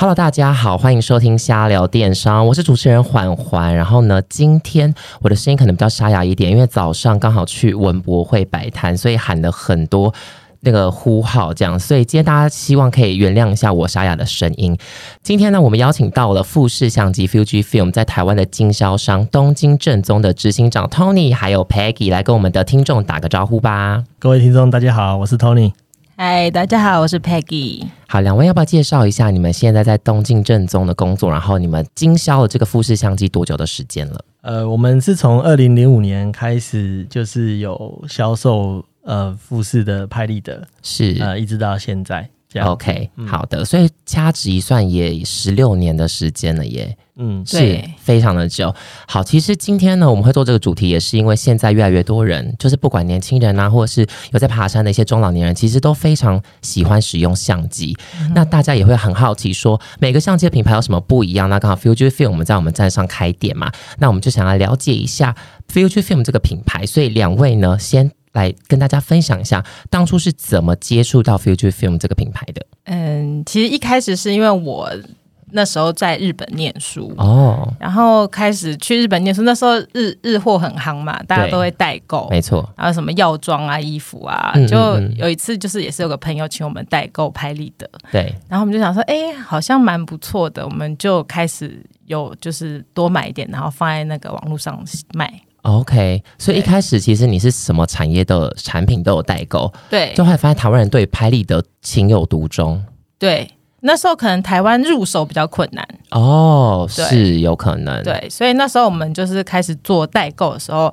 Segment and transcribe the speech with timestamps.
[0.00, 3.76] Hello，大家好，欢迎收听瞎聊电商，我是主持人缓缓。
[3.76, 10.10] 然后呢，今天我的声音可能比较沙哑一点，因为早上刚好去文博会摆摊，所以喊了很多
[10.60, 14.74] 那个呼号，这样，所以今天大家希望可以原谅一下我沙哑的声音。
[15.22, 24.04] 今天呢，我们邀请到了富士相机 Fuji Film 在台湾的经销商东京正宗的执行长 Tony，还有 Peggy 来跟我们的听众打个招呼吧。
[24.18, 25.72] 各位听众，大家好，我是 Tony。
[26.22, 27.82] 嗨，大家好，我是 Peggy。
[28.06, 31.30] 好，两位要不要介绍一下你们现在在东京正宗的工作？
[31.30, 34.22] 然后你们经销了这个富士相机多久的时间了？
[34.42, 42.28] 呃，我们是从二零零五年开始，就是有销售呃富士的拍立得，是呃，一直到现在。
[42.58, 48.74] OK，好的，所以掐指一算也十六年的时间了耶，嗯，是非常的久。
[49.06, 57.96] 好，其实今天呢，我们会做这个主题，也是因为现在越来越多人，就是不管年轻人啊，或者是有在爬山的一些中老年人，其实都非常喜欢使用相机。
[58.34, 61.48] 那大家也会很好奇说，每个相机的品牌有什么不一样？
[61.48, 65.36] 那刚好 Fuji Film 我们在我们站上开店嘛，那我们就想要了解一下
[65.72, 66.84] Fuji Film 这个品牌。
[66.84, 72.64] 所以两位呢，先来跟大家分享一下，当初是怎么接触到 Future Film 这个品牌的？
[72.84, 74.90] 嗯，其实一开始是因为我
[75.52, 79.42] 那时候在日本念书，哦，然后开始去日本念书。
[79.42, 94.80] 那时候日日货很夯嘛，大家都会代购，没错，然后什么药妆啊、衣服啊，嗯嗯就嗯有一次就是也是有个朋友请我们代购拍立得，对，然后我们就想说，哎，好像蛮不错的，我们就开始有就是多买一点，然后放在那个网络上
[95.14, 95.32] 卖。
[95.62, 102.82] OK，所以一开始其实你是什么产业的产品都有代购，对就后来发现台湾人对拍立得情有独钟。
[103.18, 105.86] 对，那时候可能台湾入手比较困难。
[106.10, 110.90] 哦，是有可能。，对，所以那时候我们就是开始做代购的时候，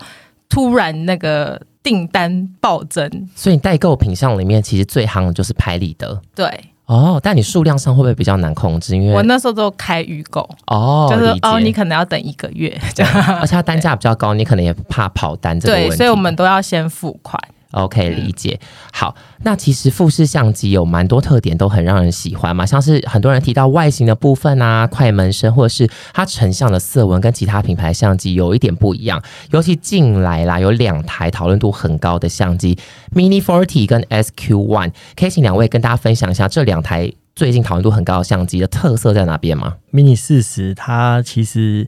[0.49, 6.21] 突然那个订单暴增，所以你代购品项里面其实最夯的就是拍立得。
[6.35, 6.51] 对
[6.87, 8.95] 哦，但你数量上会不会比较难控制？
[8.95, 17.39] 因为我那时候都开预购，哦，就是哦，你可能要等一个月这样，而且它单价比较高，你可能也怕跑单这个问对，所以我们都要先付款。
[17.83, 18.59] OK 理解。
[18.91, 29.21] 好，那其实富士相机有蛮多特点都很让人喜欢嘛，像是很多人提到外形的部分啊，快门声，或者是它成像的色纹跟其他品牌相机有一点不一样。
[29.51, 32.77] 尤其近来啦，有两台讨论度很高的相机
[33.13, 41.87] ，Mini Forty 跟 SQ One，可以请两位跟大家分享一下这两台最近讨论度很高的相机的特色在哪边吗？mini 四十它其实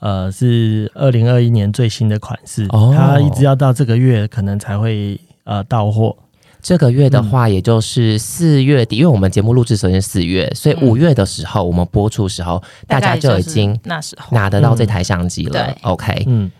[0.00, 6.14] 呃是二零二一年最新的款式，哦它一直要到这个月可能才会呃到货。
[6.60, 15.52] 这个月的话，也就是四月底，因为我们节目录制时间是四月，所以五月的时候，我们播出时候，大家就已经那时候拿得到这台相机了。
[15.52, 16.50] 对 OK，嗯，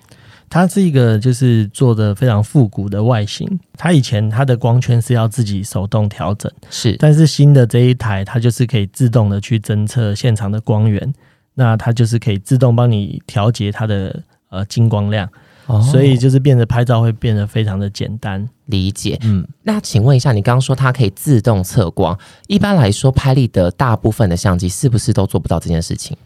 [0.49, 3.59] 它是一个就是做的非常复古的外形。
[3.76, 11.12] 它以前它的光圈是要自己手动调整，是但是新的这一台它就是可以自动的去侦测现场的光源，
[11.55, 15.28] 那它就是可以自动帮你调节它的呃金光量，
[15.69, 18.49] 哦所以就是变得拍照会变得非常的简单。
[18.67, 19.19] 理解。
[19.23, 22.19] 嗯，那请问一下，你刚刚说它可以自动测光，
[22.49, 26.17] 一般来说，拍立得大部分的相机是不是都做不到这件事情？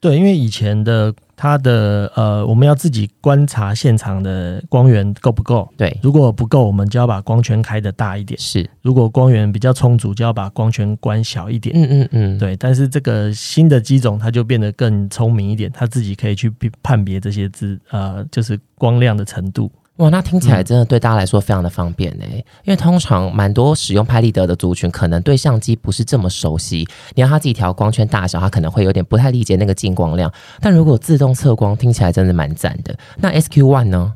[0.00, 5.68] 对，因为以前的它的呃，我们要自己观察现场的光源够不够。
[5.76, 11.76] 对，如果不够，我们就要把光圈开的大一点；是，如果光源比较充足，就要把光圈关小一点。
[11.76, 19.70] 嗯嗯嗯，对，但是这个新的机种它就变得更聪明一点，它自己可以去辨判别这些字呃，就是光亮的程度。
[20.00, 22.24] 哇，那听起来真的对大家来说非常的方便呢、
[22.64, 30.32] 因为通常蛮多使用拍立得的族群，可能对相机不是这么熟悉，你让他自己调光圈大小，他可能会有点不太理解那个进光量。
[30.60, 32.96] 但如果自动测光，听起来真的蛮赞的。
[33.18, 34.14] 那 SQ One 呢？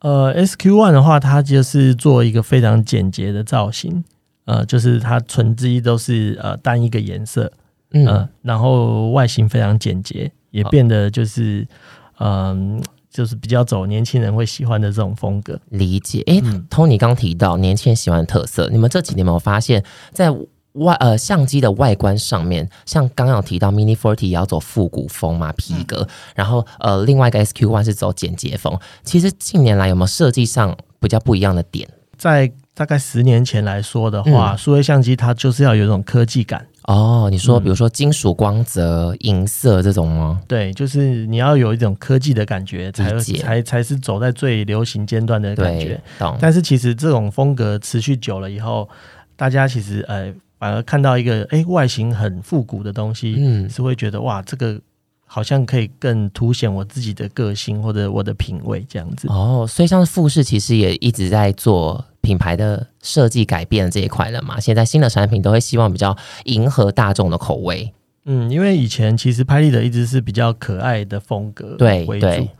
[0.00, 4.02] 呃，SQ One 的话，它就是做一个非常简洁的造型，
[4.46, 7.52] 呃，就是它纯机都是呃单一个颜色，
[7.90, 11.66] 嗯，嗯、然后外形非常简洁，也变得就是
[12.20, 12.82] 嗯、
[13.18, 15.58] 就是比较走年轻人会喜欢的这种风格。
[15.70, 16.22] 理解。
[16.26, 19.82] 诶、嗯 t o n y 刚提到年轻人喜欢的特色，你们这几年有没有发现，
[20.12, 20.30] 在
[20.74, 26.06] 外呃相机的外观上面，像刚刚有提到 Mini Forty 也要走复古风嘛，皮革，
[26.36, 28.78] 然后呃另外一个 SQ One 是走简洁风。
[29.02, 31.88] 其实近年来有没有设计上比较不一样的点？
[32.16, 36.68] 在大概十年前来说的话，嗯数位相机它就是要有一种科技感。
[36.88, 40.40] 哦，你说嗯比如说金属光泽、银色这种吗？
[40.48, 46.38] 对，就是你要有一种科技的感觉，才才才是走在最流行尖端的感觉。，懂。
[46.40, 48.88] 但是其实这种风格持续久了以后，
[49.36, 54.80] 大家其实呃反而看到一个哎外形很复古的东西，嗯，是会觉得哇这个
[55.26, 59.28] 好像可以更凸显我自己的个性或者我的品味这样子。
[59.28, 64.60] 哦，所以像富士其实也一直在做品牌的设计改变这一块了嘛？
[64.60, 66.14] 现在新的产品都会希望比较
[66.44, 67.94] 迎合大众的口味。
[68.26, 72.50] 嗯，因为以前其实拍立得一直是比较可爱的风格对为主对，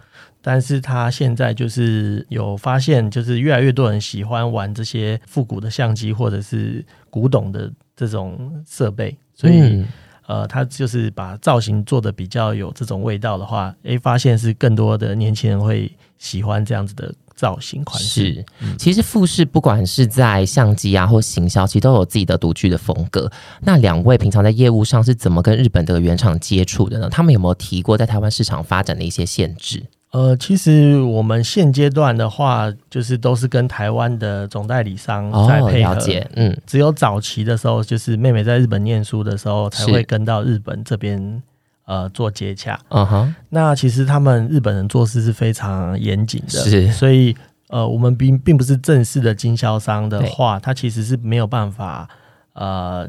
[0.41, 9.87] 但是他现在就是有发现，就是越来越多人喜欢玩这些复古的相机或者是古董的这种设备，所以、嗯
[10.29, 18.35] 呃，他就是把造型做的比较有这种味道的话，诶，发现是更多的年轻人会喜欢这样子的造型款式。
[18.35, 23.33] 是，其实富士不管是在相机啊或行销，其实都有自己的独具的风格。
[23.63, 27.09] 那两位平常在业务上是怎么跟日本的原厂接触的呢？
[27.09, 29.83] 他们有没有提过在台湾市场发展的一些限制？
[30.11, 35.95] 呃，其实我们现阶段的话，就是都是跟台湾的总代理商在哦，配合。
[35.95, 41.43] 了解，嗯，只有早期的时候，就是妹妹在日本念书的时候，才是会跟到日本这边
[41.85, 42.81] 呃做接洽。
[42.89, 47.37] 嗯哼，那其实他们日本人做事是非常严谨的，是所以
[47.69, 52.09] 呃，我们并并不是正式的经销商的话，他其实是没有办法
[52.55, 53.07] 呃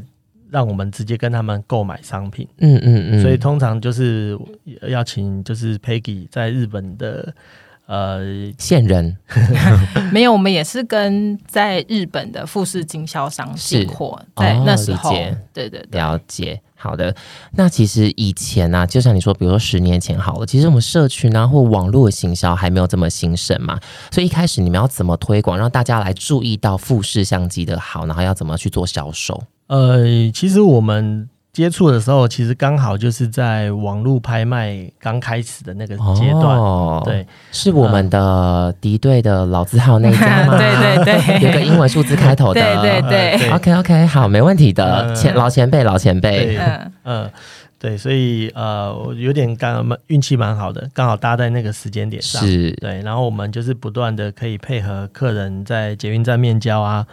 [0.52, 4.38] 让我们直接跟他们购买商品，嗯嗯嗯，所以通常就是
[4.88, 7.34] 要请就是 Peggy 在日本的
[7.86, 8.22] 呃
[8.58, 9.16] 线人。
[10.12, 15.12] 没有，我们也是跟在日本的富士经销商进货，在哦那时候。
[15.54, 16.62] 对对对，了解。
[16.82, 17.14] 好的，
[17.52, 23.78] 那其实以前呢、就像你说，比如说十年前好了，其实我们社群啊或网络的行销还没有这么兴盛嘛，
[24.12, 29.44] 所以一开始你们要怎么推广，让大家来注意到富士相机的好，然后要怎么去做销售？
[29.70, 37.26] 呃，其实我们接触的时候，其实刚好就是在网络拍卖刚开始的那个阶段，哦，对。
[37.52, 40.58] 是我们的敌对的老字号那一家吗？
[40.60, 41.48] 对对对。
[41.48, 43.38] 有个英文数字开头的，对 对对。
[43.38, 46.46] 对 OK OK，好，没问题的，嗯前老前辈，老前辈。
[46.46, 47.32] 对，嗯，嗯，
[47.78, 52.42] 对，所以呃，我有点刚蛮运气蛮好的，刚好搭在那个时间点上。
[52.42, 57.06] 是，对，然后我们就是不断的可以配合客人在捷运站面交啊，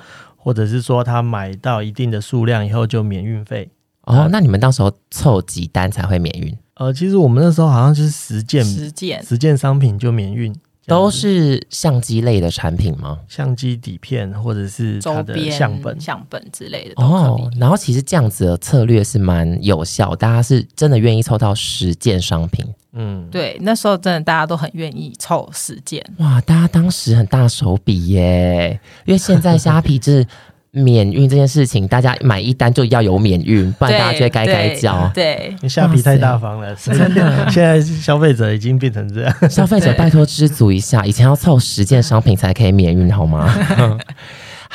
[0.46, 3.68] 或者是说他买到一定的数量以后就免运费。
[4.02, 6.56] 哦，那你们到时候凑几单才会免运？
[6.74, 10.54] 呃，其实我们那时候好像就是十件十件十件商品就免运，
[10.86, 13.18] 都是相机类的产品吗？
[13.26, 16.00] 相机底片或者是它的周边相本。
[16.00, 22.64] 相本之类的哦。，然后其实这样子的策略是蛮有效，大家是真的愿意凑到十件商品。
[22.96, 30.26] 嗯，对，那时候真的大家都很愿意凑十件，哇，大家当时很大手笔耶，因为现在虾皮是
[30.72, 35.10] 免运这件事情，大家买一单就要有免运，不然大家就会该该叫。
[35.14, 39.50] 对，虾皮太大方了，真的 现在消费者已经变成这样。
[39.50, 43.50] 消费者拜托知足一下，以前要凑十件商品才可以免运，好吗？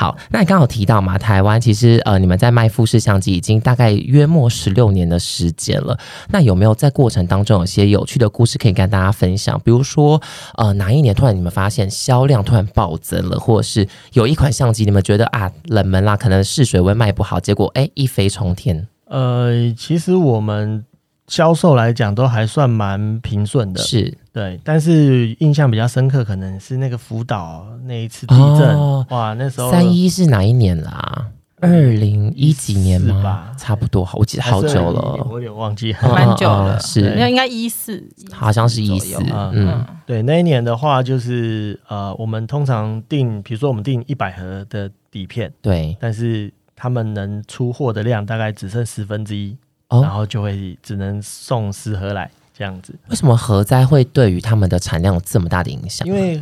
[0.01, 5.95] 好，那你刚好提到嘛，台湾其实呃，你们在卖富士相机已经大概约莫十六年的时间了。
[6.29, 9.61] 那有没有在过程当中有些有趣的故事可以跟大家分享？
[9.63, 10.19] 比如说，
[10.55, 18.87] 呃，哪一年突然你们发现销量突然暴增了，或者是有一款相机你们觉得啊冷门啦，可能试水温卖不好，结果哎一飞冲天。
[19.05, 20.83] 呃，其实我们
[21.31, 24.13] 销售来讲都还算蛮平顺的，是。
[24.33, 24.59] 对。
[24.65, 29.05] 但是印象比较深刻，可能是那个福岛那一次地震，哦。
[29.09, 31.27] 哇，那时候三一是哪一年啦？
[31.61, 33.23] 二零一几年吗？
[33.23, 33.55] 吧？
[33.57, 35.25] 差不多，我记得好久了。
[35.29, 35.95] 我有点忘记。
[36.01, 37.15] 嗯蛮久了，是。
[37.15, 38.03] 那应该一四，
[38.33, 49.55] 好像是一四嗯，对，那一年的话，就是呃，我们通常订，比如说我们订一百盒的底片，对，但是他们能出货的量大概只剩十分之一，
[49.91, 56.07] 然哦，后就会只能送十盒来这样子，为什么核灾会对于他们的产量有这么大的影响？
[56.07, 56.41] 因为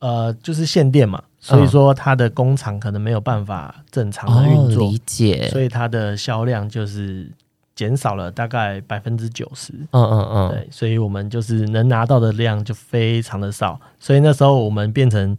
[0.00, 7.30] 呃就是限电嘛，所以说它的工厂可能没有办法正常的哦，运作，理解，所以它的销量就是
[7.74, 9.72] 减少了大概百分之九十。
[9.92, 15.36] 嗯嗯嗯，对，所以我们就是能拿到的量就非常的少，所以那时候我们变成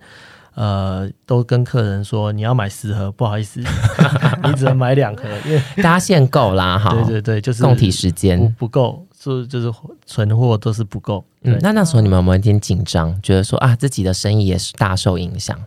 [0.53, 3.61] 呃，都跟客人说你要买十盒，不好意思，
[4.43, 8.53] 你只能买两盒，因为 大家限购啦，哈，对对对，就是供体时间。
[8.59, 9.71] 不够，就就是
[10.05, 11.23] 存货都是不够。
[11.43, 15.57] 嗯，那那时候你们有没有一点紧张，觉得说啊，自己的生意也是大受影响？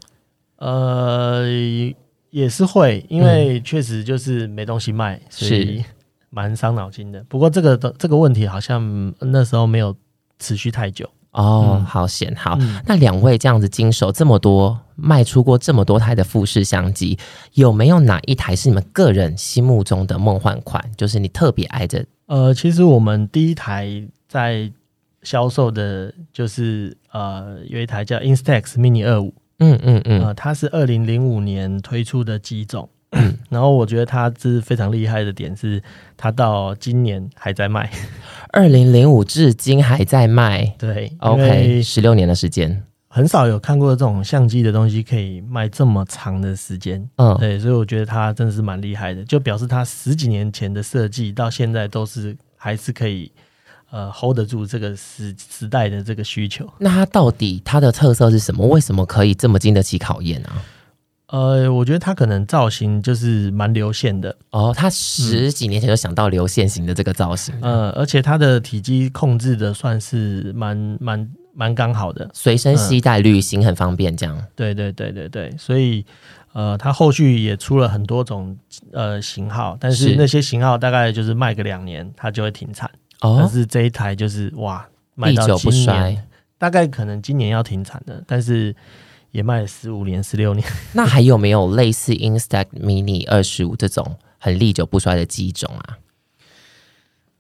[0.59, 1.45] 呃，
[2.31, 5.83] 也是会，因为确实就是没东西卖，所以
[6.31, 7.25] 蛮伤脑筋的。
[7.29, 9.97] 不过这个的这个问题好像那时候没有
[10.39, 11.09] 持续太久。
[11.35, 12.57] 哦，嗯好险，好。
[12.61, 17.19] 嗯那两位这样子经手这么多，卖出过这么多台的富士相机，
[17.53, 20.83] 有没有哪一台是你们个人心目中的梦幻款？
[20.97, 24.73] 就是你特别爱的呃，其实我们第一台在
[25.23, 32.89] 销售的，就是呃有一台叫 Instax Mini 二五，嗯嗯嗯，呃，它是二零零五年推出的机种。
[33.49, 35.83] 然后我觉得它是非常厉害的点是，
[36.17, 37.91] 它到今年还在卖。
[38.51, 47.05] 二零零五至今还在卖对，OK，为十六年的时间，很少有看过这种相机的东西可以卖这么长的时间。
[47.17, 53.31] 嗯，对，所以我觉得它真的是蛮厉害的，就表示它十几年前的设计到现在都是还是可以
[53.91, 56.69] 呃 hold 得住这个时时代的这个需求。
[56.79, 58.67] 那它到底它的特色是什么？
[58.69, 60.63] 为什么可以这么经得起考验啊？
[61.29, 72.29] 呃，我觉得它可能造型就是蛮流线的，哦，他十几年前就想到流线型的这个造型，呃，而且它的体积控制的算是蛮蛮蛮刚好的。
[72.35, 74.47] 随身携带旅行很方便，这样。
[74.55, 76.05] 对对对对对，所以
[76.53, 78.57] 呃，它后续也出了很多种
[78.93, 82.91] 呃型号，但是是那些型号大概就是卖个两年，它就会停产。
[83.19, 86.25] 但哦，是这一台就是哇，卖到今年，不衰。
[86.59, 88.75] 大概可能今年要停产的，但是
[89.35, 90.65] 也卖了十五年、十六年。
[90.93, 95.99] 那还有没有类似 Instax Mini 二十五这种很历久不衰的机种啊？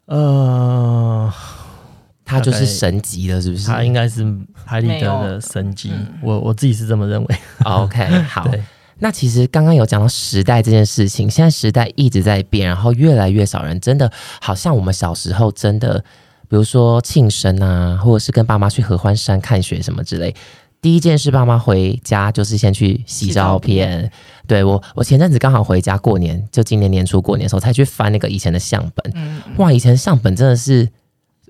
[0.06, 1.32] 呃，
[2.24, 3.68] 它就是神级的，是不是？
[3.68, 4.26] 它应该是
[4.66, 7.36] 拍立得的神机嗯，我我自己是这么认为。
[7.64, 8.50] OK， 好。
[8.98, 14.10] 那其实刚刚有讲到时代这件事情，现在时代一直在变，然后越来越少人真的
[14.40, 16.00] 好像我们小时候真的，
[16.48, 20.34] 比如说庆生啊，或者是跟爸妈去合欢山看雪什么之类。
[20.84, 24.12] 第一件事，爸妈回家就是先去洗照片。
[24.46, 29.12] 对我，我前阵子刚好回家过年，就今年年初过年的时候，才去翻那个以前的相本。
[29.14, 30.86] 嗯，哇，以前相本真的是，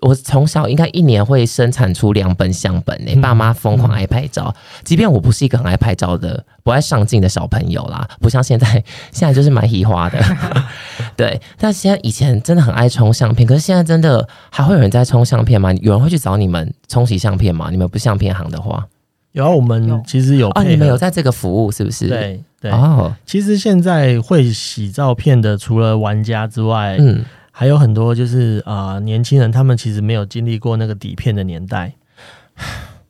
[0.02, 8.68] 我从小应该一年会生产出两本相本呢、嗯爸妈疯狂爱拍照，即便我不是一个很爱拍照的、不爱上镜的小朋友啦，不像现在，
[9.10, 10.22] 现在就是蛮喜花的。
[11.16, 15.72] 对，但现在以前真的很爱冲相片，可是现在真的还会有人在冲相片吗？
[15.82, 17.66] 有人会去找你们冲洗相片吗？
[17.72, 18.86] 你们不相片行的话，
[19.34, 22.70] 然后我们其实有哦，你们有在这个服务是不是？，对对。
[22.70, 31.92] 哦，其实现在会洗照片的，除了玩家之外，嗯，还有很多就是啊、呃年轻人，他们其实没有经历过那个底片的年代。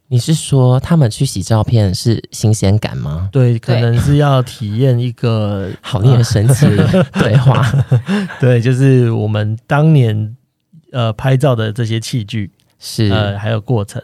[0.09, 3.29] 你是说他们去洗照片是新鲜感吗？
[3.31, 7.71] 对，可能是要体验一个 好令人神奇的对话。
[8.41, 10.35] 对，就是我们当年
[10.93, 14.03] 呃拍照的这些器具，是，呃，还有过程。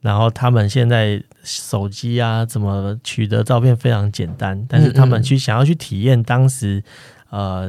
[0.00, 6.82] 然后他们现在手机啊，怎么取得照片非常简单，但是他们去想要去体验当时，
[7.30, 7.68] 呃，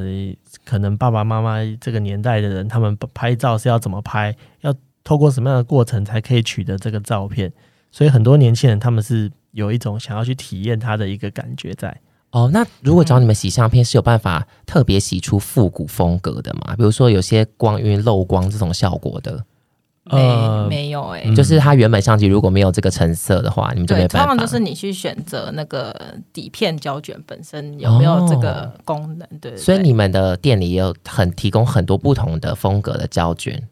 [0.64, 7.52] 可能爸爸妈妈这个年代的人，他们拍照是要怎么拍，要透过什么样的过程才可以取得这个照片。
[7.90, 11.96] 所以很多年轻人他们是有一种想要去体验它的一个感觉在。
[12.30, 16.74] 哦，那如果找你们洗相片，是有办法特别洗出复古风格的吗？
[16.76, 19.53] 比如说有些光晕漏光这种效果的，没
[20.10, 24.28] 呃没有哎、嗯就是它原本相机如果没有这个成色的话，你们就对，没办法。
[24.28, 25.94] 通常就是你去选择那个
[26.32, 33.62] 底片胶卷本身有没有这个功能，对对对所以你们的店里也有很提供很多不同的风格的胶卷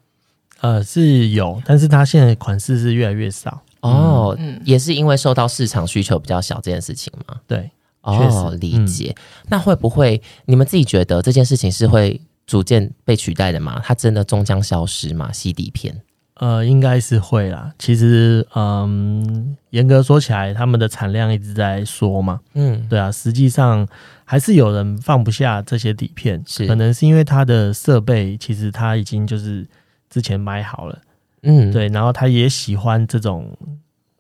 [0.61, 3.63] 呃，是有，但是它现在款式是越来越少。
[3.81, 7.37] 哦，嗯也是因为受到市场需求比较小这件事情嘛？
[7.49, 7.59] 对，
[8.05, 9.15] 确哦，实理解。
[9.49, 13.83] 那会不会你们自己觉得这件事情是会逐渐被取代的吗？
[13.85, 15.33] 它真的终将消失吗？
[15.33, 16.01] 吸底片？
[16.43, 17.73] 呃，应该是会啦。
[17.79, 22.41] 其实，嗯，严格说起来，他们的产量一直在缩嘛。
[22.55, 23.87] 嗯，对啊，实际上
[24.25, 29.65] 还是有人放不下这些底片，是可能是因为他的设备其实他已经就是
[30.11, 30.99] 之前买好了，
[31.43, 33.57] 嗯，，对，然后他也喜欢这种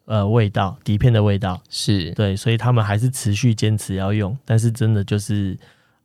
[0.05, 5.59] 呃味道，底片的味道，是对，所以他们还是持续坚持要用，但是真的就是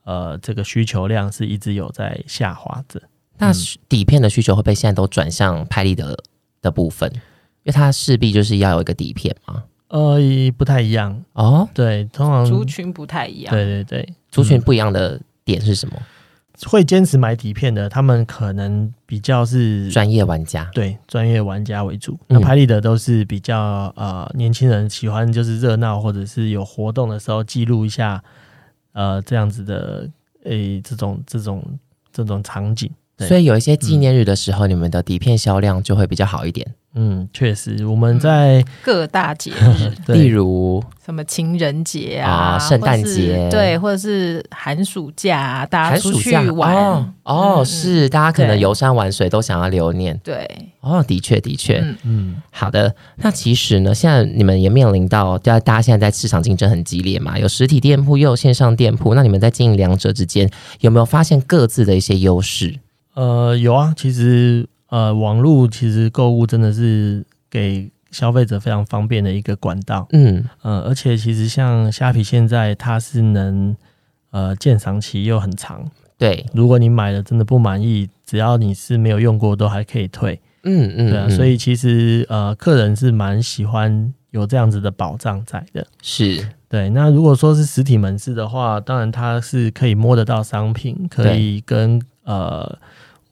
[0.04, 3.00] 呃，这个需求量是一直有在下滑着。
[3.38, 3.52] 那
[3.88, 6.18] 底片的需求会被现在都转向拍立得
[6.62, 7.20] 的部分，因
[7.66, 9.64] 为它势必就是要有一个底片嘛。
[9.90, 10.18] 呃，
[10.58, 13.54] 不太一样，哦，对，通常族群不太一样。
[13.54, 15.96] 对对对，族群不一样的点是什么？
[16.66, 20.68] 会坚持买底片的，他们可能比较是专业玩家。
[20.74, 22.14] 对专业玩家为主。
[22.14, 28.22] 嗯那拍立得都是比较呃年轻人喜欢，就是热闹或者是有活动的时候记录一下
[28.94, 30.10] 呃这样子的
[30.46, 31.64] 诶、这种这种
[32.12, 32.92] 这种场景。
[33.18, 36.68] 对所以有一些纪念日的时候，你们的底片销量就会比较好一点。
[37.00, 50.20] 嗯，确实我们在、各大节日， 例如，什么情人节啊啊，圣诞节对，或者是寒暑假啊，大家出去寒暑假玩，哦，哦嗯是大家可能游山玩水都想要留念。
[50.24, 50.50] 对，
[50.82, 52.96] 哦，的确的确，嗯嗯好的。
[53.18, 59.14] 那其实呢，现在你们也面临到，大家大家现在在市场竞争很激烈嘛，有实体店铺，又有线上店铺。
[59.14, 62.80] 那你们在经营两者之间，有没有发现各自的一些优势？
[63.18, 70.08] 呃有啊，其实呃网络其实购物真的是给消费者非常方便的一个管道。
[70.12, 73.76] 嗯，呃，而且其实像虾皮现在它是能
[74.30, 75.84] 呃鉴赏期又很长，
[76.16, 80.40] 对，如果你买了真的不满意，只要你是没有用过，都还可以退。
[80.62, 85.84] 嗯嗯，对啊，嗯所以其实呃客人是蛮喜欢有这样子的保障在的。
[86.04, 92.78] 是对，那如果说是实体门市的话，当然它是可以摸得到商品，可以跟呃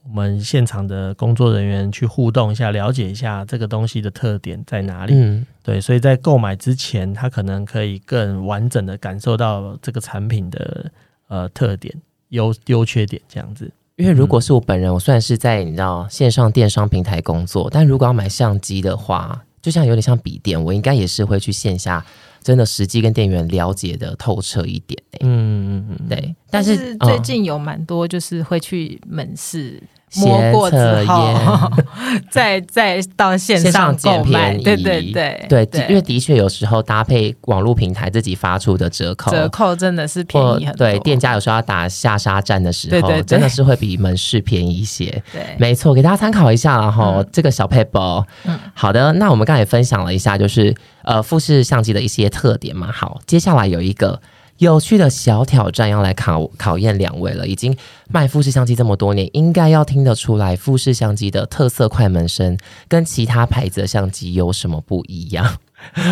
[0.08, 5.14] 我们现场的工作人员去互动一下，了解一下这个东西的特点在哪里。
[5.16, 10.92] 嗯，对，所以在购买之前，他可能可以更完整的感受到这个产品的
[11.28, 11.94] 呃特点、
[12.30, 13.72] 优优缺点这样子。
[13.96, 22.06] 因为如果是我本人，我虽然是在你知道线上电商平台工作，但如果要买相机的话，就像有点像笔电，我应该也是会去线下
[22.46, 27.24] 真的实际跟店员了解的透彻一点、欸、嗯嗯嗯，对，但是是最嗯。
[27.24, 31.86] 近有蛮多就是会去门市斜摸过之测后验，
[32.32, 40.88] 再 再到线线上购捡买，对对对对，因为的确有时候搭配网络平台自己发出的折扣，折扣真的是便宜很多。
[40.88, 45.06] 对店家有时候要打下杀战的时候，对对对真的是会比门市便宜一些。
[45.32, 48.24] 对没错，给大家参考一下，然后、嗯这个小 paper。
[48.46, 52.92] 嗯好的，那我们刚才也分享了一下，就是呃富士相机的一些特点嘛。
[52.92, 54.20] 好，接下来有一个
[54.58, 57.48] 有趣的小挑战要来考考验两位了。
[57.48, 57.76] 已经
[58.10, 62.58] 卖富士相机这么多年，应该要听得出来富士相机的特色快门声
[62.88, 65.58] 跟其他牌子的相机有什么不一样。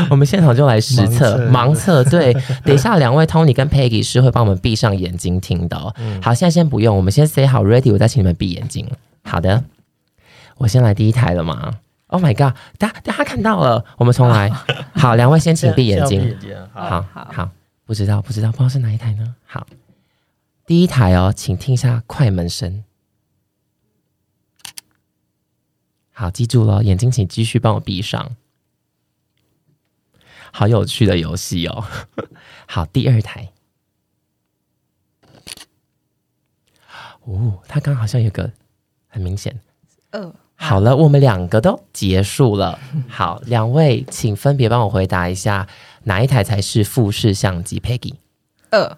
[0.09, 2.33] 我们现场就来实测 盲盲测，对，
[2.63, 5.93] 等一下两位 Tony 跟 Peggy 是会帮我们闭上眼睛听的、哦。
[5.97, 8.87] 嗯好，现在先不用，我们先 say 好 ready，我再请你们闭眼睛。
[9.23, 9.63] 好的，
[10.57, 11.73] 我先来第一台了嘛。
[12.07, 12.55] Oh my god！
[12.77, 14.51] 大家大家看到了，我们重来。
[14.93, 16.37] 好，两位先请闭眼睛。
[16.73, 17.49] 好好好，
[17.85, 19.35] 不知道不知道不知道是哪一台呢？
[19.45, 19.67] 好，
[20.65, 22.83] 第一台哦，请听一下快门声。
[26.11, 28.35] 好，记住了，眼睛请继续帮我闭上。
[30.51, 31.83] 好有趣的游戏哦。
[32.67, 33.51] 好，第二台。
[37.23, 38.51] 哦，它刚好像有个
[39.07, 39.59] 很明显。
[40.11, 42.79] 二好了，我们两个都结束了。
[43.09, 45.67] 好，两位请分别帮我回答一下，
[46.03, 48.13] 哪一台才是富士相机？Peggy，
[48.71, 48.97] 二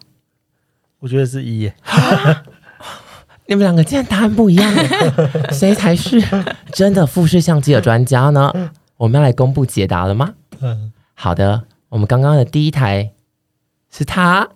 [0.99, 1.75] 我觉得是一耶。
[3.47, 4.89] 你们两个竟然答案不一样耶，
[5.53, 6.19] 谁才是
[6.71, 8.71] 真的富士相机的专家呢？
[8.97, 10.33] 我们要来公布解答了吗？
[10.61, 13.11] 嗯，好的，我们刚刚的第一台
[13.91, 14.49] 是它，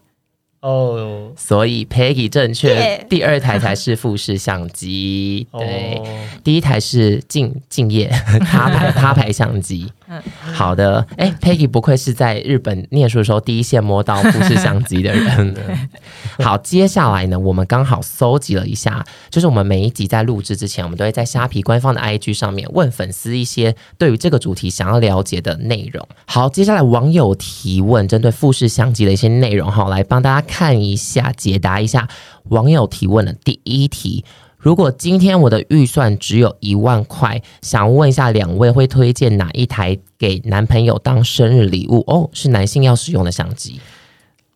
[0.61, 5.95] 哦，所以 Peggy 正确耶第二台才是富士相机，对。
[5.97, 8.07] 哦第一台是敬敬业
[8.39, 10.21] 他牌他牌相机，嗯
[10.53, 15.55] 好的，哎、p e g g y 不愧是在日本念书的时候第一线摸到富士相机的人。
[16.43, 26.05] 好，接下来呢，我们刚好搜集了一下，就是我们每一集在录制之前，我们都会在虾皮官方的 IG 上面问粉丝一些对于这个主题想要了解的内容。
[26.25, 32.07] 好，接下来网友提问，针对富士相机的一些内容，哈，来帮大家看一下，解答一下
[32.45, 34.25] 网友提问的第一题。
[34.59, 42.03] 如果今天我的预算只有一万块，想问一下两位会推荐哪一台给男朋友当生日礼物？
[42.07, 43.79] 哦，是男性要使用的相机。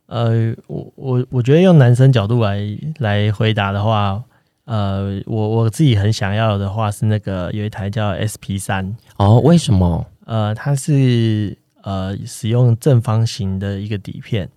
[0.08, 2.60] 呃，我我我觉得用男生角度来
[3.00, 4.22] 来回答的话，
[4.66, 10.06] 呃，我我自己很想要的话是那个有一台叫 SP 三，哦，为什么？
[10.26, 14.50] 呃，它是呃使用正方形的一个底片，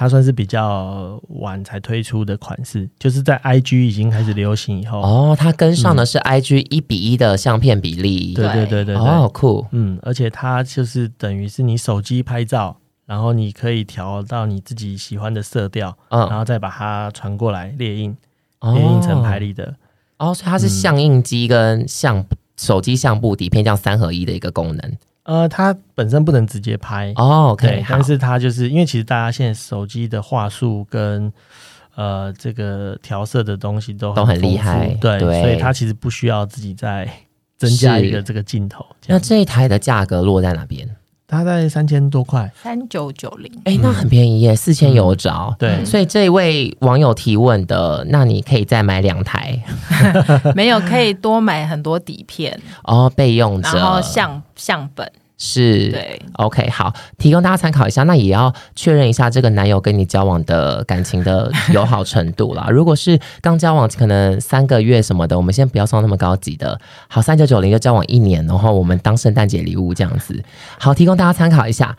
[0.00, 8.32] 它算是比较晚才推出的款式，就是在 IG 已经开始流行以后，哦，它跟上的是 IG 一比一的相片比例。
[8.32, 9.66] 对对对对对，哦，酷。
[9.72, 18.16] 嗯，而且它就是等于是你手机拍照，然后你可以调到你自己喜欢的色调，嗯然嗯，后再把它传过来列印，
[18.60, 19.76] 哦列印成拍立的。
[20.16, 22.24] 哦，所以它是相印机跟相
[22.56, 24.92] 手机相簿底片这样三合一的一个功能。
[25.24, 31.32] 呃，它本身不能直接拍，哦对，OK，好但是它就是因为其实大家现在手机的话术跟
[31.94, 37.08] 呃这个调色的东西都都很厉害对，对所以它其实不需要自己再
[37.58, 38.84] 增加一个这个镜头。
[39.06, 40.88] 那，这一台的价格落在哪边？
[41.30, 45.54] 它在三千多块，三九九零，哎，那很便宜耶，四千有找。
[45.58, 49.56] 对，所以这位网友提问的，那你可以再买两台。
[50.56, 53.78] 没有可以多买很多底片，哦，备用着。
[53.78, 55.10] 然后相相本，
[55.42, 58.02] 是，对，OK，好，提供大家参考一下。
[58.02, 62.68] 那也要确认一下这个男友跟你交往的感情的 友好程度啦。
[62.70, 66.78] 如果是刚交往可能三个月什么的，我们先不要送那么高级的。
[67.08, 70.44] 好，三九九零就交往一年，然后我们当圣诞节礼物这样子。
[70.78, 71.96] 好，提供大家参考一下。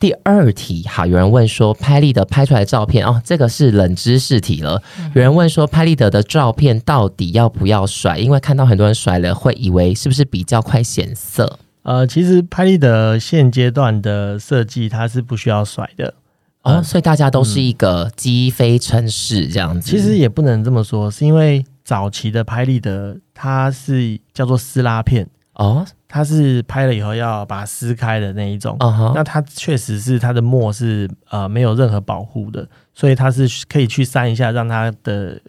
[0.00, 4.80] 第二题，好，有人问说拍立得拍出来的照片哦，这个是冷知识题了。
[5.12, 8.16] 有人问说拍立得的照片到底要不要甩？
[8.16, 16.14] 因为看到很多人甩了，会以为是不是比较快显色呃，其实拍立得现阶段的设计它是不需要甩的，
[16.62, 19.88] 哦，嗯所以大家都是一个鸡飞城市这样子。
[19.88, 28.76] 其实也不能这么说，是因为早期的拍立得它是叫做撕拉片，哦，它是拍了以后要把它撕开的那一种。
[29.14, 35.40] 那它确实是它的墨是呃没有任何保护的，所以它是可以去扇一下，让它的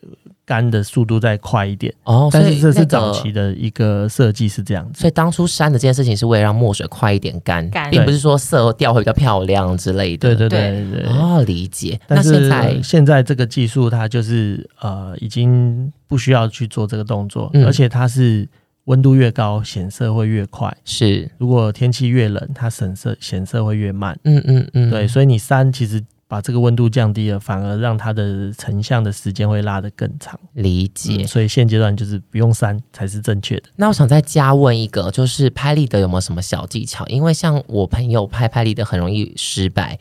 [0.49, 1.93] 干的速度再快一点。
[2.05, 5.01] 哦，但是这是早期的一个设计是这样子。
[5.01, 10.35] 所以当初删的这件事情是为了让墨水快一点干，干并不是说色调会比较漂亮之类的。
[10.35, 11.11] 对对对对对。
[11.11, 11.99] 哦，理解。
[12.07, 18.49] 但是现在现在这个技术，它就是呃，已经不需要去做这个动作，嗯而且它是
[18.85, 20.75] 温度越高，显色会越快。
[20.83, 24.17] 是，如果天气越冷，它显色显色会越慢。
[24.23, 30.39] 嗯嗯嗯，对，所以你删其实把这个温度降低了，反而让它的成像的时间会拉得更长。
[30.53, 31.23] 理解。
[31.23, 33.63] 嗯所以现阶段就是不用删才是正确的。
[33.77, 37.03] 那我想再加问一个，就是拍立得有没有什么小技巧？
[37.07, 39.97] 因为像我朋友拍拍立得很容易失败，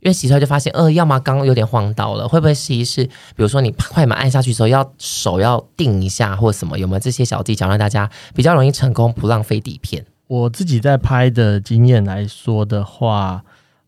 [0.00, 6.78] 因为洗出来就发现，呃，要么刚刚有点晃到了，会不会试一试，比如说你快门按下去的时候，要手要定一下或什么？
[6.78, 10.04] 有没有这些小技巧让大家比较容易成功，不浪费底片？
[10.26, 13.42] 我自己在拍的经验来说的话，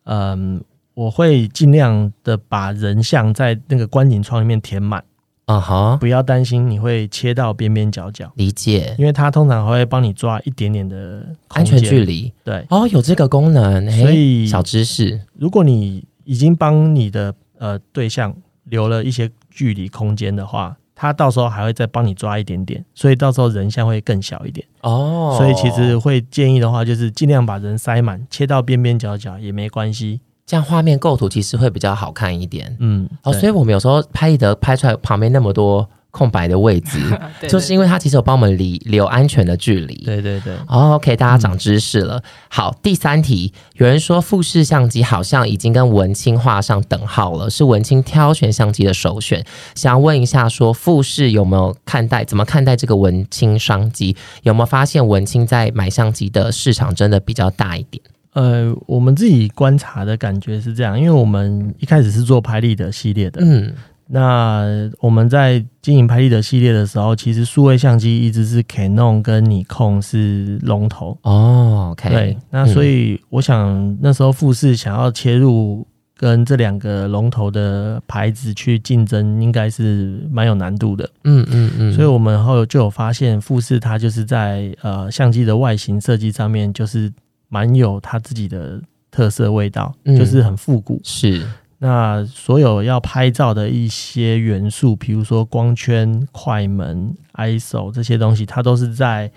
[0.04, 0.62] 嗯，
[0.94, 5.04] 我会尽量的把人像在那个观景窗里面填满，
[5.46, 12.04] 啊哈，不要担心你会切到边边角角，理解，因为它通常会帮你抓一点点的安全距。
[12.04, 24.64] 离对，哦，有这个功能，所以小知识，如果你已经帮你的呃对象留了一些距离空间的话，它到时候还会再帮你抓一点点，所以到时候人像会更小一点。
[24.82, 30.20] 哦，所以其实会建议的话，就是尽量把人塞满，切到边边角角也没关系。
[30.46, 32.76] 这样画面构图其实会比较好看一点。
[32.80, 37.00] 嗯，哦，所以我们有时候拍立得拍出来旁边那么多空白的位置，
[37.40, 39.96] 对就是因为它其实有帮我们离留安全的距离。
[40.04, 42.22] 对对对，哦 OK，大家长知识了。
[42.48, 49.44] 好，第三题，有人说富士相机好像已经跟文青画上等号了，是文青挑选相机的首选。
[49.74, 54.14] 想要问一下说富士有没有看待怎么看待这个文青商机？
[54.42, 58.00] 有没有发现文青在买相机的市场真的比较大一点？
[58.34, 63.72] 呃，我们自己观察的感觉是这样，因为我们一开始是做拍立得系列的，嗯，
[64.08, 71.16] 那我们在经营拍立得系列的时候，其实数位相机一直是 Canon 跟尼控是龙头。
[71.22, 81.08] 哦，OK，对，那所以我想那时候富士想要切入跟这两个龙头的牌子去竞争，应该是蛮有难度的。
[81.24, 87.12] 嗯嗯嗯，所以我们后就有发现，富士它就是在呃相机的外形设计上面，就是
[87.48, 88.80] 蛮有它自己的
[89.10, 91.00] 特色味道，嗯就是很复古。
[91.04, 91.46] 是
[91.78, 99.30] 那所有要拍照的一些元素，比如说光圈、快门、ISO 这些东西，它都是在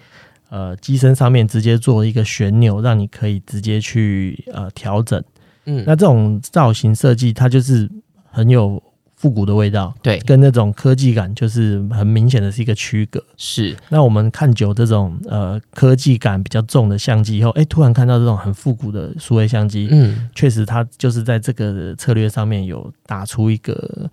[0.50, 5.22] 呃机身上面直接做一个旋钮，让你可以直接去呃调整。
[5.66, 7.90] 嗯，那这种造型设计，它就是
[8.32, 8.82] 很有
[9.18, 10.20] 复古的味道，对。
[10.20, 13.22] 跟那种科技感就是很明显的是一个区隔。
[13.36, 13.76] 是。
[13.90, 20.30] 那我们看久这种呃科技感比较重的相机以后，哎、突然看到这种很复古的数位相机，嗯。
[20.34, 24.10] 确实它就是在这个策略上面有打出一个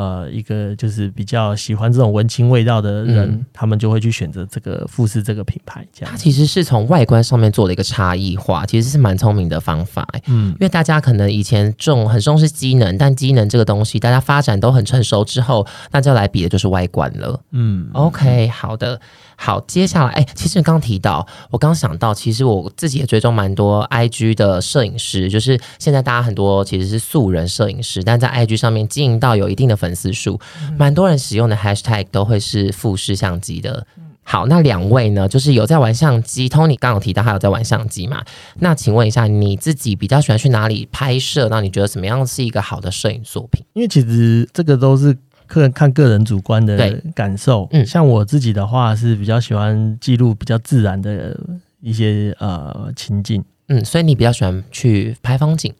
[0.00, 6.10] 呃一个就是比较喜欢这种文青味道的人，嗯他们就会去选择这个富士这个品牌，这样。
[6.10, 10.22] 它其实是从外观上面做了一个差异化，其实是蛮聪明的方法、欸。
[10.28, 17.40] 嗯因为大家可能以前重很重视机能，但机能这个东西，大家发展都很成熟之后，那就来比的就是外观了。
[17.50, 18.98] 嗯 OK，好的，
[19.42, 30.38] 好，接下来，哎、其实你刚刚提到，我刚想到，其实我自己也追踪蛮多 IG 的摄影师，就是现在大家很多其实是素人摄影师，但在 IG 上面经营到有一定的粉丝数，
[30.76, 33.86] 蛮多人使用的 Hashtag 都会是富士相机的。
[34.22, 38.22] 好，那两位呢，就是有在玩相机，Tony 刚刚有提到他有在玩相机嘛？
[38.58, 41.48] 那请问一下，你自己比较喜欢去哪里拍摄？
[41.48, 43.64] 那你觉得怎么样是一个好的摄影作品？
[43.72, 45.16] 因为其实这个都是
[45.50, 47.68] 个人看个人主观的感受。
[47.72, 51.38] 嗯像我自己的话是比较喜欢记录比较自然的
[51.80, 55.74] 一些呃情境，嗯，所以你比较喜欢去拍风景？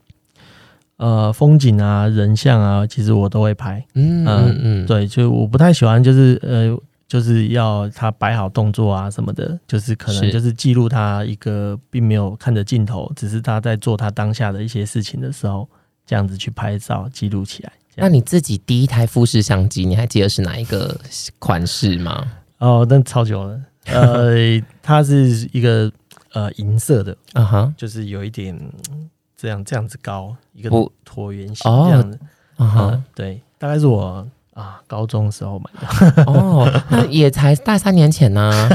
[0.97, 3.87] 呃风景啊、人像啊，其实我都会拍。
[3.95, 6.77] 嗯嗯嗯，对，就我不太喜欢就是呃。
[7.11, 15.69] 就是要他摆好动作啊什么的，就是可能就是记录他一个并没有看着镜头，只是他在做他当下的一些事情的时候，
[16.07, 17.73] 这样子去拍照记录起来。
[18.01, 20.99] 那你自己第一台富士相机，你还记得是哪一个
[21.39, 22.33] 款式吗？
[22.59, 23.61] 哦，那超久了。
[23.87, 24.33] 呃，
[24.83, 25.91] 它是一个
[26.33, 28.55] 呃银色的，啊哈，就是有一点
[28.91, 30.71] 嗯这样这样子高，一个
[31.07, 32.19] 椭圆形哦这样的。
[32.57, 34.27] 啊哈嗯，，对，大概是我
[34.61, 38.69] 啊，高中时候买的， 哦，那也才大三年前呢、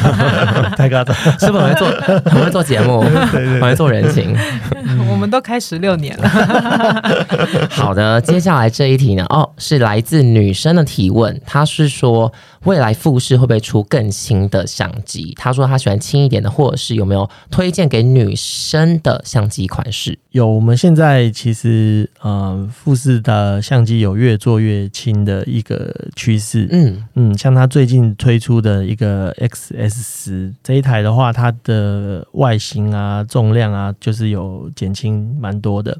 [0.76, 1.16] 太夸张。
[1.38, 1.88] 是不是很会做，
[2.30, 4.36] 很会做节目，很会做人情？
[5.10, 6.28] 我们都开十六年了，
[7.70, 12.30] 好的，接下来这一题呢，哦，是来自女生的提问，她是说
[12.64, 15.34] 未来富士会不会出更新的相机？
[15.36, 20.18] 他说他喜欢轻一点的，或者是有没有推荐给女生的相机款式？
[20.30, 26.68] 有，我们现在其实呃，富士的相机有越做越轻的一个趋势。
[26.70, 35.98] 嗯，嗯，像它最近推出的一个 XS 十这一台的话，它的外形啊、重量啊，就是有减轻蛮多的。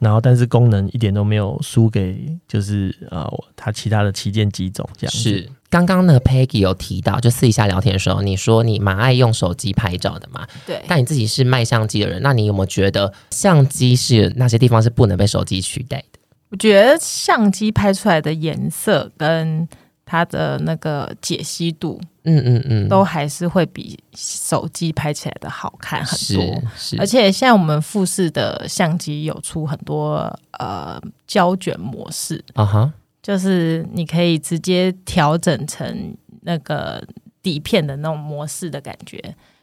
[0.00, 5.18] 然后，但是功能一点都没有输给就是呃它其他的旗舰机种这样子。
[5.18, 5.48] 是。
[5.74, 10.46] 刚刚呢，Peggy 有提到，就私底下聊天的时候，你说你蛮爱用手机拍照的嘛？
[10.64, 16.20] 对，但你自己是卖相机的人，那你有没有觉得相机是那些地方是不能被手机取代的？
[16.50, 19.68] 我觉得相机拍出来的颜色跟
[20.06, 26.62] 它的那个解析度，嗯嗯嗯，都还是会比手机拍起来的好看很多。
[26.76, 32.92] 是是，而且现在我们富士的相机有出很多呃胶卷模式，啊哈，
[33.24, 37.02] 就是你可以直接调整成那个
[37.42, 39.18] 底片的那种模式的感觉，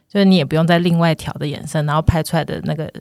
[0.08, 2.92] 就是你也不用再另外调的颜色，然后拍出来的那个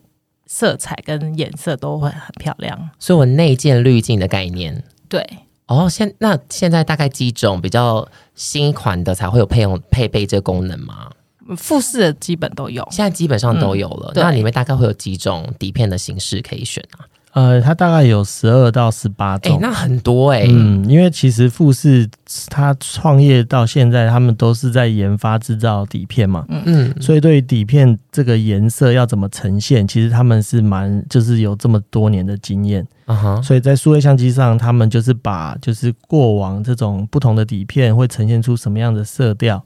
[0.46, 2.92] 色彩跟颜色都会很漂亮。
[3.00, 4.84] 所以我内建滤镜的概念。
[5.10, 5.28] 对，
[5.66, 11.10] 哦，现那现在大概几种比较新款的才会有配用配备这个功能吗？
[11.58, 12.88] 富士的基本都有。
[12.92, 14.12] 现在基本上都有了。
[14.14, 17.04] 对那里面大概会有几种底片的形式可以选啊？
[17.34, 19.60] 呃，它大概有十二到十八哎、种。
[19.62, 22.08] 那很多哎、嗯，因为其实富士
[22.50, 39.64] 它创业到现在，他们都是在研发制造底片嘛，嗯，所以对于底片这个颜色要怎么呈现，其实他们是蛮就是有这么多年的经验，啊哈，所以在数位相机上，他们就是把就是过往这种不同的底片会呈现出什么样的色调，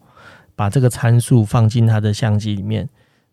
[0.55, 2.87] 把这个参数放进它的相机里面。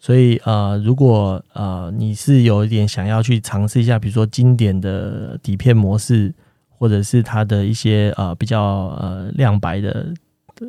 [0.04, 6.34] 所以呃，如果呃你是有一点想要去尝试一下，比如说经典的底片模式，
[6.68, 8.60] 或者是它的一些呃比较
[9.00, 10.12] 呃亮白的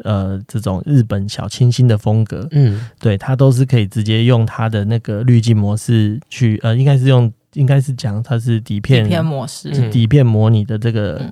[0.03, 11.31] 呃这种日本小清新的风格，嗯，对，它都是可以直接用它的那个滤镜模式去呃，应该是用应该是讲它是底片底片片模式，嗯底片模拟的这个嗯。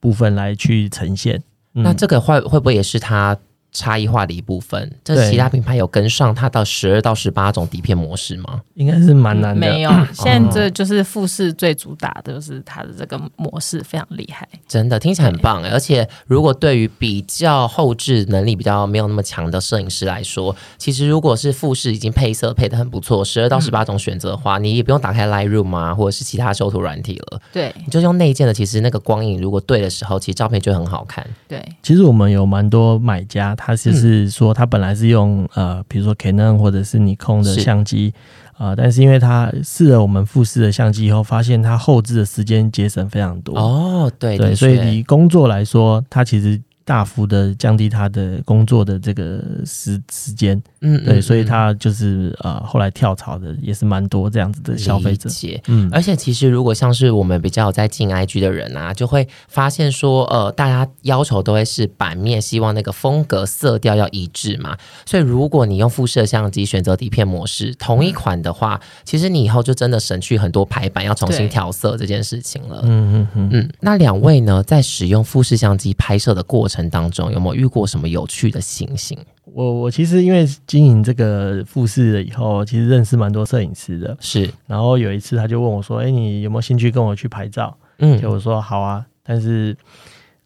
[0.00, 1.42] 部分来去呈现。
[1.74, 1.82] 嗯。
[1.82, 3.38] 那这个会会不会也是它
[3.72, 4.90] 差异化的一部分？
[5.02, 8.60] 这对其他品牌有跟上它到十二到十八种底片模式吗？
[8.74, 9.60] 应该是蛮难的。
[9.60, 14.48] 没有，现在这就是富士最主打的就是它的这个模式非常厉害。
[14.68, 15.70] 真的听起来很棒哎！
[15.70, 31.26] 而且如果对于比较后置能力比较没有那么强的摄影师来说，其实如果是富士已经配色配的很不错，十二到十八种选择的话，你也不用打开 Lightroom 啊，或者是其他修图软体了，对你就用内建的，其实那个光影如果对的时候，其实照片就很好看。
[31.48, 38.12] 对，其实我们有蛮多买家，他就是说他本来是用呃，比如说 Canon 或者是尼康的相机，
[38.58, 43.56] 呃，但是因为他试了我们富士的相机以后，发现它后置的时间节省非常多。
[43.56, 44.92] 哦，对对，所以确。
[44.92, 50.60] 以工作来说，它其实大幅的降低他的工作的这个时时间。
[50.80, 55.28] 嗯对，所以嗯他就是呃后来跳槽的也是蛮多这样子的消费者
[55.68, 64.76] 嗯，而且其实如果像是我们比较有在进 IG 的人啊，就会发现说，呃，大家要求都会是版面，希望那个风格色调要一致嘛。
[65.06, 72.80] 所以如果你用副摄相机选择底片模式，同一款的话，其实你以后就真的省去很多排版要重新调色这件事情了。
[72.82, 79.18] 嗯嗯嗯，嗯，那两位呢，在使用富士相机拍摄的过程当中，有没有遇过什么有趣的情形？
[79.44, 84.16] 我我其实因为经营这个复试了以后，其实认识蛮多摄影师的。
[84.20, 89.76] 是，然后有一次他就问我说：“哎、你有没有兴趣跟我去拍照？”嗯就我说：“好啊。”但是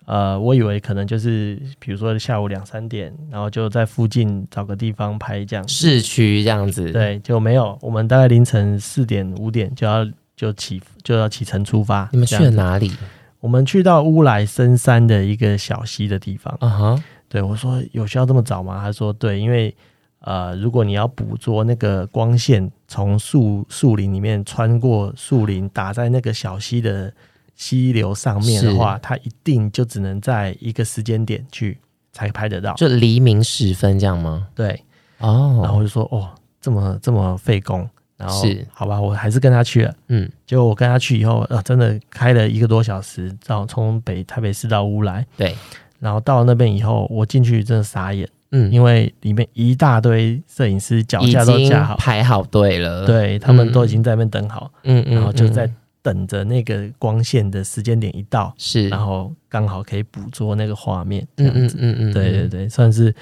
[0.06, 5.66] 呃，我以为可能就是比如说下午两三点，然后就在附近找个地方拍这样。
[5.68, 7.78] 市区这样子，，对，就没有。
[7.80, 12.08] 我们大概凌晨四点五点就要就起就要启程出发。
[12.12, 12.36] 你们去？
[12.44, 12.92] 了哪里？
[13.46, 16.52] 我们去到乌来深山的一个小溪的地方。
[16.58, 19.72] 啊哈，对我说：“有需要这么早吗？”他说：“对，因为
[20.18, 27.14] 呃，如果你要捕捉那个光线从树树林里面穿过树林，打在那个小溪的
[27.54, 31.78] 溪流上面的话，它一定就只能在一个时间点去
[32.12, 32.74] 才拍得到。
[32.74, 34.48] 就黎明时分这样吗？
[34.56, 34.82] 对，
[35.18, 37.88] 哦，然后我就说：哦，这么这么费工。
[38.16, 38.66] 然后是。
[38.72, 39.94] 好吧，我还是跟他去了。
[40.08, 45.54] 嗯，结果我跟他去以后，呃，真的开了一个多小时，到从北台北市到乌来，对，
[46.00, 48.28] 然后到了那边以后，我进去真的傻眼。
[48.52, 55.76] 嗯，因为里面一大堆摄影师脚已架都经架好，排好队了，，对他们都已经在那边等好，嗯嗯，然后就在嗯。
[56.06, 61.76] 等着那个光线的时间点一到，是，然后刚好可以捕捉那个画面，这嗯样子。
[61.80, 63.12] 嗯嗯嗯，对对对，算是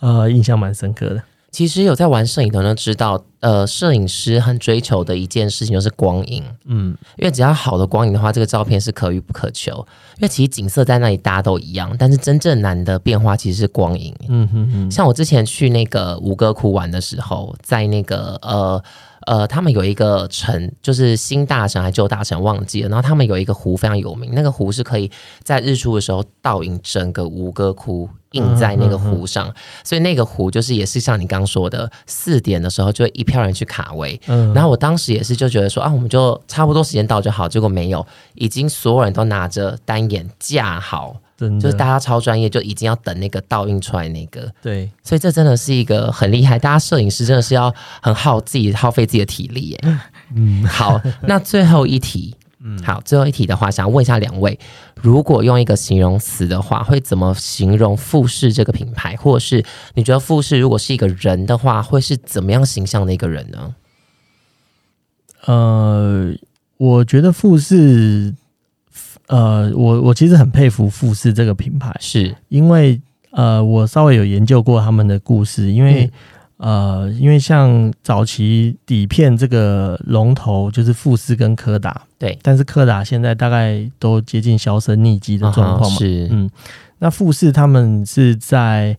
[0.00, 1.22] 呃印象蛮深刻的。
[1.52, 9.72] 其实有在玩摄影的人都知道，呃，摄影师很追求的一件事情就是光影，嗯因为只要好的光影的话，这个照片是可遇不可求。
[10.16, 14.16] 因为其实景色在那里大家都一样，但是真正难的变化其实是光影。
[14.28, 18.82] 嗯哼哼，像我之前去那个吴哥窟玩的时候，在那个呃
[19.26, 22.88] 呃，他们有一个城，就是新大城还是旧大城忘记了。
[22.88, 25.10] 然后他们有一个湖非常有名，那个湖是可以
[25.42, 29.52] 在日出的时候倒影整个吴哥窟，映在那个湖上。
[29.84, 34.20] 所以那个湖就是也是像你刚刚说的，四点的时候就会一票人去卡位。
[34.26, 38.04] 嗯然后我当时也是就觉得说啊，我们就差不多时间到就好，结果没有，
[38.34, 44.48] 已经所有人都拿着单眼架好，真的就是大家超专业，就已经要等那个倒映出来那个。
[44.62, 49.80] 对，所以这真的是一个很厉害，大家摄影师真的是要很耗自己耗费自己的体力耶。
[50.36, 54.58] 嗯好，那最后一题，嗯好，最后一题的话，想问一下两位，
[54.94, 63.74] 如果用一个形容词的话，会怎么形容富士这个品牌，或者是你觉得富士如果是一个人的话，会是怎么样形象的一个人呢？
[65.44, 66.32] 呃，
[66.76, 68.32] 我觉得富士，
[69.28, 76.10] 呃，我我其实很佩服富士这个品牌，是，因为呃，我稍微有研究过他们的故事，因为、
[76.58, 85.96] 呃，因为像早期底片这个龙头就是富士跟柯达，对，但是柯达现在大概都接近销声匿迹的状况嘛。
[85.96, 86.50] 啊是，嗯，
[86.98, 88.96] 那富士他们是在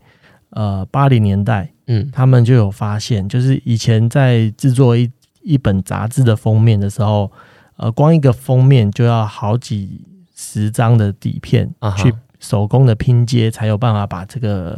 [0.49, 5.11] 呃八零年代，嗯，他们就有发现，就是以前在制作一
[5.43, 7.31] 一本杂志的封面的时候，
[7.77, 10.01] 呃，光一个封面就要好几
[10.43, 12.03] 十张的底片啊哈。
[12.03, 14.77] 去手工的拼接，才有办法把这个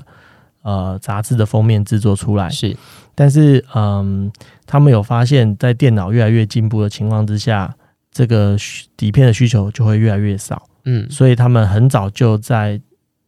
[0.62, 2.47] 呃杂志的封面制作出来。
[2.47, 2.78] 是，
[3.15, 4.32] 但是，嗯，
[4.67, 7.75] 他们有发现，在电脑越来越进步的情况之下，
[8.12, 8.56] 这个
[8.95, 12.80] 底片的需求就会越来越少，嗯，所以他们很早就在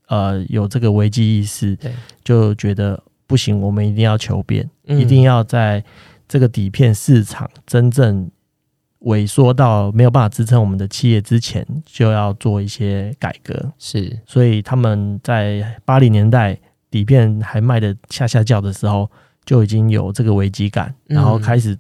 [0.08, 1.92] 呃有这个危机意识对，
[2.24, 5.00] 就觉得不行，我们一定要求变，嗯。
[5.00, 5.84] 一定要在
[6.28, 8.30] 这个底片市场真正
[9.02, 13.72] 萎缩到没有办法支撑我们的企业之前，就要做一些改革。
[13.78, 16.58] 是，所以他们在八零年代
[16.90, 19.10] 底片还卖的下下叫的时候，
[19.46, 21.78] 就已经有这个危机感，嗯然后开始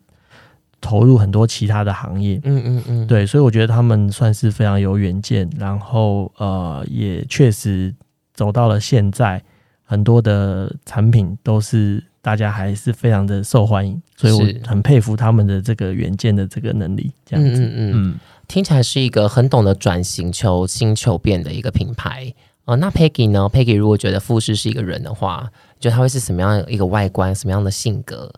[0.79, 2.39] 投入很多其他的行业。
[2.43, 7.93] 嗯嗯嗯，，对，所以我觉得他们算是非常有远见，然后呃，也确实
[8.33, 9.41] 走到了现在，
[9.83, 17.09] 很多的产品都是大家还是非常的受欢迎，所以我很佩服他们的这个远见的这个能力。
[17.25, 22.33] 这样子，嗯嗯嗯，嗯听起来是一个很懂得转型、求新求变的一个品牌。
[22.65, 28.29] 呃，那 Peggy 呢？Peggy 如果觉得富士是一个人的话，你觉得他会是什么样一个外观、什么样的性格、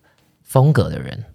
[0.43, 1.25] 风格的人？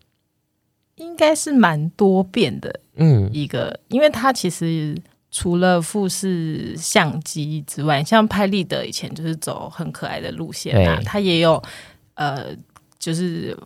[0.95, 4.97] 应该是蛮多变的嗯，一个，因为他其实
[5.33, 11.61] 除了富士相机之外，像拍立得以前就是走很可爱的路线啊对，它也有
[12.14, 12.46] 呃，
[12.98, 13.57] 就是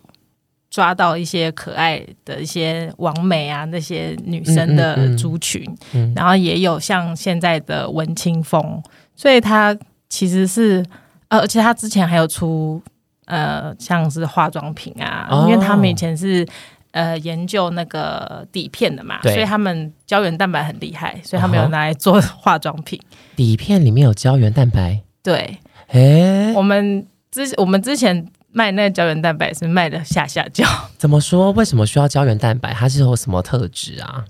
[0.69, 6.13] 抓到一些可爱的一些网美啊那些女生的嗯族群，嗯。
[6.15, 8.81] 然后也有像现在的文青风，
[9.15, 9.77] 所以他
[10.09, 10.85] 其实是
[11.29, 12.81] 呃，而且他之前还有出
[13.25, 15.47] 呃像是化妆品啊，哦。
[15.49, 16.47] 因为他们以前是。
[16.91, 22.99] 呃，研究那个底片的嘛，所以他们胶原蛋白很厉害，所以他们有拿来做化妆品。
[23.35, 25.59] 底片里面有胶原蛋白，对。
[25.89, 28.27] 诶，我们之我们之前
[28.59, 30.65] 卖那个胶原蛋白是卖的下下胶。
[30.97, 31.49] 怎么说？
[31.53, 32.73] 为什么需要胶原蛋白？
[32.73, 34.25] 它是有什么特质啊？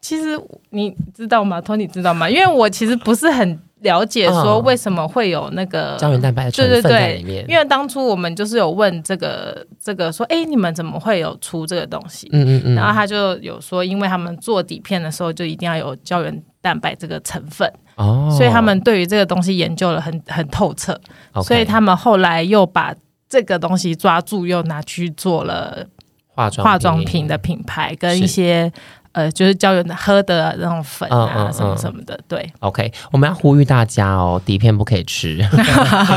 [0.00, 0.38] 其实
[0.70, 2.30] 你知道吗？Tony 知道吗？
[2.30, 7.44] 因为我其实不是很了解说嗯为什么会有那个胶原蛋白的成分对对对在里面。
[7.48, 12.28] 因为当初我们就是有问这个这个说，哎，你们怎么会有出这个东西？
[12.32, 21.00] 嗯嗯嗯，然后他就有说，因为他们做底片的时候就一定要有胶原蛋白这个成分，哦，所以他们对于这个东西研究了很很透彻，
[21.44, 22.94] 所以他们后来又把
[23.32, 25.86] 这个东西抓住，又拿去做了
[26.34, 28.70] 化妆化妆品的品牌跟一些
[29.12, 32.52] 呃，就是胶原喝的那种粉嗯啊，嗯什么嗯什么的，对。
[32.60, 35.38] OK，我们要呼吁大家哦，底片不可以吃，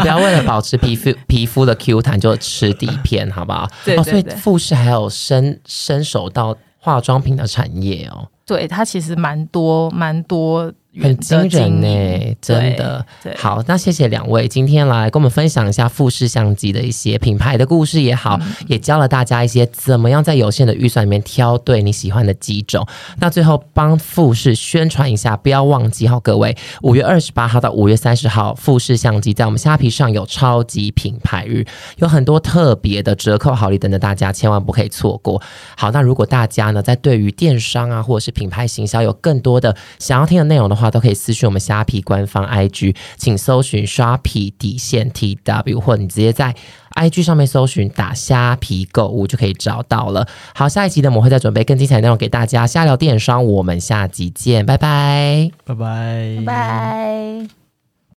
[0.02, 3.66] 不要为了保持皮肤皮肤的 Q 弹就吃底片，好不好？
[3.98, 8.28] 哦，所以富士还有伸伸手到化妆品的产业哦。
[8.46, 10.70] 对，它其实蛮多蛮多
[11.02, 13.06] 很惊人呢，真的。
[13.36, 22.86] 好，那谢谢两位今天来跟我们分享一下富士相机的一些品牌的故事也好，也教了大家一些怎么样在有限的预算里面挑对你喜欢的几种。
[23.20, 31.66] 那最后帮富士宣传一下，不要忘记哈，各位，五月二十八号到五月三十号，富士相机在我们虾皮上有超级品牌日，
[31.98, 35.42] 有很多特别的折扣好礼等着大家，千万不可以错过。
[35.76, 46.56] 好，那如果大家呢在对于电商啊或者是品牌行销有更多的想要听的内容的话，都可以私讯我们虾皮官方 IG，请搜寻刷皮底线 TW，或者你直接在
[46.96, 50.28] IG 上面搜寻打虾皮购物就可以找到了。
[50.54, 57.65] 好，下一集呢我们会再准备更精彩内容给大家，瞎聊电商，我们下集见，拜拜，拜拜，拜拜。